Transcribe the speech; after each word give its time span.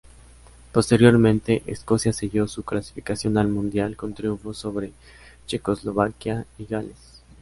Posteriormente, 0.71 1.61
Escocia 1.67 2.11
selló 2.11 2.47
su 2.47 2.63
clasificación 2.63 3.37
al 3.37 3.49
Mundial 3.49 3.95
con 3.95 4.15
triunfos 4.15 4.57
sobre 4.57 4.93
Checoslovaquia 5.45 6.47
y 6.57 6.65
Gales. 6.65 7.21